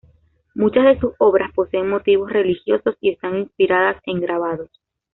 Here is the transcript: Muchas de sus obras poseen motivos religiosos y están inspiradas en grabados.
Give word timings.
Muchas 0.55 0.83
de 0.85 0.99
sus 0.99 1.13
obras 1.19 1.53
poseen 1.53 1.87
motivos 1.87 2.31
religiosos 2.33 2.95
y 3.01 3.11
están 3.11 3.37
inspiradas 3.37 4.01
en 4.07 4.19
grabados. 4.19 4.71